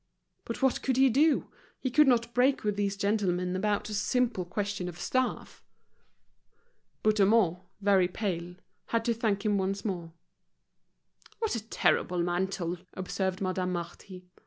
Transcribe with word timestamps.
But 0.45 0.63
what 0.63 0.81
could 0.81 0.97
he 0.97 1.11
do? 1.11 1.51
he 1.79 1.91
could 1.91 2.07
not 2.07 2.33
break 2.33 2.63
with 2.63 2.75
these 2.75 2.97
gentlemen 2.97 3.55
about 3.55 3.87
a 3.87 3.93
simple 3.93 4.45
question 4.45 4.89
of 4.89 4.99
staff. 4.99 5.63
Bouthemont, 7.03 7.59
very 7.81 8.07
pale, 8.07 8.55
had 8.87 9.05
to 9.05 9.13
thank 9.13 9.45
him 9.45 9.59
once 9.59 9.85
more. 9.85 10.13
"What 11.37 11.55
a 11.55 11.63
terrible 11.69 12.23
mantle," 12.23 12.79
observed 12.95 13.41
Madame 13.41 13.73
Marty. 13.73 14.25